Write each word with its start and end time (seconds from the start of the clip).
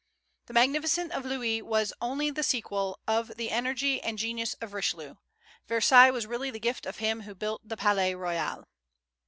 The 0.47 0.53
magnificence 0.53 1.13
of 1.13 1.25
Louis 1.25 1.61
was 1.61 1.93
only 2.01 2.31
the 2.31 2.41
sequel 2.41 2.99
of 3.07 3.33
the 3.37 3.51
energy 3.51 4.01
and 4.01 4.17
genius 4.17 4.55
of 4.55 4.73
Richelieu; 4.73 5.17
Versailles 5.67 6.09
was 6.09 6.25
really 6.25 6.49
the 6.49 6.59
gift 6.59 6.87
of 6.87 6.97
him 6.97 7.21
who 7.21 7.35
built 7.35 7.61
the 7.69 7.77
Palais 7.77 8.15
Royal. 8.15 8.65